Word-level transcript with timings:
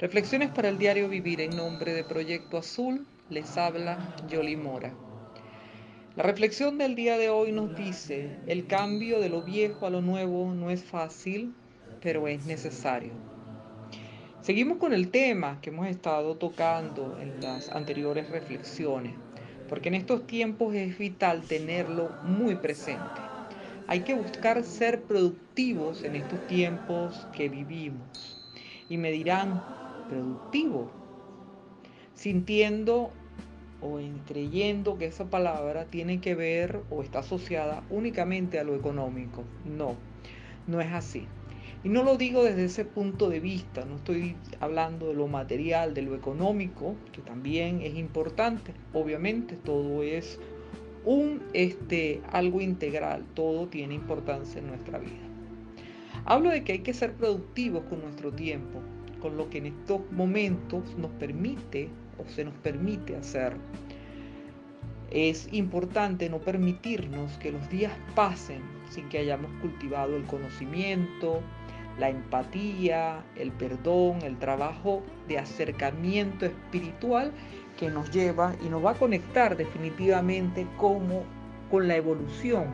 Reflexiones 0.00 0.50
para 0.50 0.70
el 0.70 0.76
diario 0.76 1.08
Vivir 1.08 1.40
en 1.40 1.54
nombre 1.54 1.94
de 1.94 2.02
Proyecto 2.02 2.58
Azul, 2.58 3.06
les 3.30 3.56
habla 3.56 4.16
Yoli 4.28 4.56
Mora. 4.56 4.92
La 6.16 6.24
reflexión 6.24 6.78
del 6.78 6.96
día 6.96 7.16
de 7.16 7.30
hoy 7.30 7.52
nos 7.52 7.76
dice, 7.76 8.40
el 8.48 8.66
cambio 8.66 9.20
de 9.20 9.28
lo 9.28 9.42
viejo 9.42 9.86
a 9.86 9.90
lo 9.90 10.00
nuevo 10.00 10.52
no 10.52 10.70
es 10.70 10.82
fácil, 10.82 11.54
pero 12.02 12.26
es 12.26 12.44
necesario. 12.44 13.12
Seguimos 14.40 14.78
con 14.78 14.92
el 14.92 15.12
tema 15.12 15.60
que 15.60 15.70
hemos 15.70 15.86
estado 15.86 16.36
tocando 16.38 17.16
en 17.20 17.40
las 17.40 17.68
anteriores 17.68 18.28
reflexiones, 18.30 19.14
porque 19.68 19.90
en 19.90 19.94
estos 19.94 20.26
tiempos 20.26 20.74
es 20.74 20.98
vital 20.98 21.42
tenerlo 21.42 22.10
muy 22.24 22.56
presente. 22.56 23.20
Hay 23.86 24.00
que 24.00 24.14
buscar 24.14 24.64
ser 24.64 25.02
productivos 25.02 26.02
en 26.02 26.16
estos 26.16 26.44
tiempos 26.48 27.28
que 27.32 27.48
vivimos. 27.48 28.40
Y 28.90 28.98
me 28.98 29.10
dirán, 29.10 29.62
productivo, 30.08 30.90
sintiendo 32.14 33.10
o 33.80 33.98
creyendo 34.26 34.96
que 34.96 35.06
esa 35.06 35.28
palabra 35.28 35.84
tiene 35.86 36.20
que 36.20 36.34
ver 36.34 36.80
o 36.90 37.02
está 37.02 37.18
asociada 37.18 37.82
únicamente 37.90 38.58
a 38.58 38.64
lo 38.64 38.74
económico. 38.74 39.44
No, 39.64 39.96
no 40.66 40.80
es 40.80 40.92
así. 40.92 41.26
Y 41.84 41.90
no 41.90 42.02
lo 42.02 42.16
digo 42.16 42.42
desde 42.42 42.64
ese 42.64 42.86
punto 42.86 43.28
de 43.28 43.40
vista, 43.40 43.84
no 43.84 43.96
estoy 43.96 44.36
hablando 44.58 45.08
de 45.08 45.14
lo 45.14 45.26
material, 45.26 45.92
de 45.92 46.00
lo 46.00 46.14
económico, 46.14 46.96
que 47.12 47.20
también 47.20 47.82
es 47.82 47.94
importante. 47.96 48.72
Obviamente 48.94 49.56
todo 49.56 50.02
es 50.02 50.40
un 51.04 51.42
este 51.52 52.22
algo 52.32 52.62
integral, 52.62 53.26
todo 53.34 53.66
tiene 53.66 53.92
importancia 53.94 54.60
en 54.60 54.68
nuestra 54.68 54.98
vida. 54.98 55.12
Hablo 56.24 56.48
de 56.48 56.64
que 56.64 56.72
hay 56.72 56.78
que 56.78 56.94
ser 56.94 57.12
productivos 57.12 57.84
con 57.84 58.00
nuestro 58.00 58.32
tiempo, 58.32 58.80
con 59.24 59.38
lo 59.38 59.48
que 59.48 59.56
en 59.56 59.66
estos 59.66 60.02
momentos 60.12 60.82
nos 60.98 61.10
permite 61.12 61.88
o 62.18 62.28
se 62.28 62.44
nos 62.44 62.52
permite 62.56 63.16
hacer. 63.16 63.56
Es 65.10 65.48
importante 65.50 66.28
no 66.28 66.40
permitirnos 66.40 67.32
que 67.38 67.50
los 67.50 67.66
días 67.70 67.94
pasen 68.14 68.60
sin 68.90 69.08
que 69.08 69.16
hayamos 69.16 69.50
cultivado 69.62 70.14
el 70.14 70.24
conocimiento, 70.24 71.40
la 71.98 72.10
empatía, 72.10 73.24
el 73.34 73.50
perdón, 73.52 74.18
el 74.20 74.36
trabajo 74.38 75.02
de 75.26 75.38
acercamiento 75.38 76.44
espiritual 76.44 77.32
que 77.78 77.88
nos 77.88 78.10
lleva 78.10 78.54
y 78.62 78.68
nos 78.68 78.84
va 78.84 78.90
a 78.90 78.94
conectar 78.94 79.56
definitivamente 79.56 80.66
como, 80.76 81.22
con 81.70 81.88
la 81.88 81.96
evolución 81.96 82.66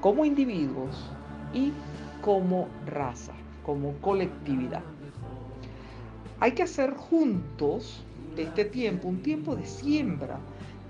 como 0.00 0.24
individuos 0.24 1.10
y 1.52 1.72
como 2.20 2.68
raza, 2.86 3.32
como 3.64 3.94
colectividad. 3.94 4.82
Hay 6.44 6.52
que 6.52 6.64
hacer 6.64 6.92
juntos 6.92 8.04
de 8.36 8.42
este 8.42 8.66
tiempo 8.66 9.08
un 9.08 9.22
tiempo 9.22 9.56
de 9.56 9.64
siembra, 9.64 10.40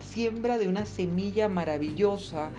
siembra 0.01 0.59
de 0.59 0.67
una 0.67 0.85
semilla 0.85 1.49
maravillosa 1.49 2.51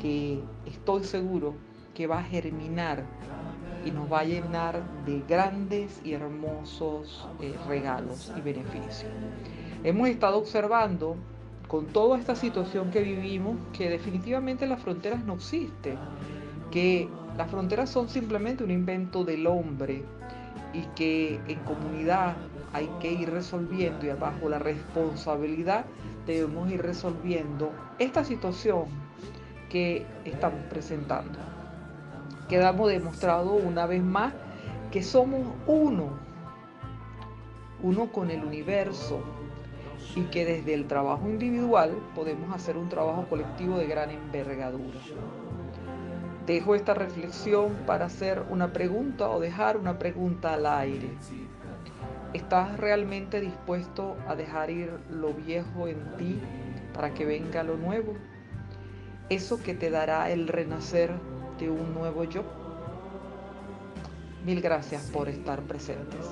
que 0.00 0.38
estoy 0.64 1.02
seguro 1.02 1.56
que 1.94 2.06
va 2.06 2.20
a 2.20 2.22
germinar 2.22 3.02
y 3.84 3.90
nos 3.90 4.12
va 4.12 4.20
a 4.20 4.24
llenar 4.24 4.84
de 5.04 5.20
grandes 5.28 6.00
y 6.04 6.12
hermosos 6.12 7.28
eh, 7.40 7.56
regalos 7.66 8.32
y 8.38 8.40
beneficios. 8.40 9.10
Hemos 9.82 10.06
estado 10.06 10.38
observando 10.38 11.16
con 11.66 11.86
toda 11.86 12.20
esta 12.20 12.36
situación 12.36 12.92
que 12.92 13.00
vivimos 13.00 13.56
que 13.76 13.90
definitivamente 13.90 14.68
las 14.68 14.80
fronteras 14.80 15.24
no 15.24 15.34
existen, 15.34 15.98
que 16.70 17.08
las 17.36 17.50
fronteras 17.50 17.90
son 17.90 18.08
simplemente 18.08 18.62
un 18.62 18.70
invento 18.70 19.24
del 19.24 19.44
hombre 19.48 20.04
y 20.72 20.82
que 20.94 21.40
en 21.46 21.58
comunidad 21.60 22.36
hay 22.72 22.88
que 23.00 23.12
ir 23.12 23.30
resolviendo 23.30 24.06
y 24.06 24.10
bajo 24.10 24.48
la 24.48 24.58
responsabilidad 24.58 25.84
debemos 26.26 26.70
ir 26.70 26.82
resolviendo 26.82 27.70
esta 27.98 28.24
situación 28.24 28.86
que 29.70 30.06
estamos 30.24 30.60
presentando 30.70 31.38
quedamos 32.48 32.90
demostrado 32.90 33.52
una 33.54 33.86
vez 33.86 34.02
más 34.02 34.32
que 34.90 35.02
somos 35.02 35.40
uno, 35.66 36.10
uno 37.82 38.12
con 38.12 38.30
el 38.30 38.44
universo 38.44 39.22
y 40.14 40.22
que 40.24 40.44
desde 40.44 40.74
el 40.74 40.86
trabajo 40.86 41.28
individual 41.28 41.96
podemos 42.14 42.54
hacer 42.54 42.76
un 42.76 42.88
trabajo 42.88 43.26
colectivo 43.28 43.78
de 43.78 43.86
gran 43.86 44.10
envergadura. 44.10 45.00
Dejo 46.46 46.74
esta 46.74 46.92
reflexión 46.92 47.72
para 47.86 48.04
hacer 48.04 48.44
una 48.50 48.72
pregunta 48.72 49.30
o 49.30 49.40
dejar 49.40 49.78
una 49.78 49.98
pregunta 49.98 50.52
al 50.52 50.66
aire. 50.66 51.10
¿Estás 52.34 52.76
realmente 52.78 53.40
dispuesto 53.40 54.16
a 54.28 54.34
dejar 54.34 54.68
ir 54.68 54.92
lo 55.08 55.32
viejo 55.32 55.88
en 55.88 56.16
ti 56.18 56.38
para 56.92 57.14
que 57.14 57.24
venga 57.24 57.62
lo 57.62 57.76
nuevo? 57.76 58.14
Eso 59.30 59.62
que 59.62 59.72
te 59.72 59.88
dará 59.88 60.30
el 60.30 60.48
renacer 60.48 61.12
de 61.58 61.70
un 61.70 61.94
nuevo 61.94 62.24
yo. 62.24 62.44
Mil 64.44 64.60
gracias 64.60 65.10
por 65.10 65.30
estar 65.30 65.62
presentes. 65.62 66.26